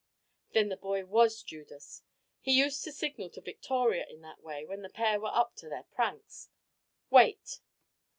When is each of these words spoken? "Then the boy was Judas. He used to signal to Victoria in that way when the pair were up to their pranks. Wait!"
"Then 0.53 0.69
the 0.69 0.77
boy 0.77 1.05
was 1.05 1.43
Judas. 1.43 2.01
He 2.39 2.57
used 2.57 2.83
to 2.85 2.91
signal 2.91 3.29
to 3.29 3.39
Victoria 3.41 4.03
in 4.09 4.21
that 4.21 4.41
way 4.41 4.65
when 4.65 4.81
the 4.81 4.89
pair 4.89 5.19
were 5.19 5.29
up 5.31 5.55
to 5.57 5.69
their 5.69 5.83
pranks. 5.93 6.49
Wait!" 7.11 7.59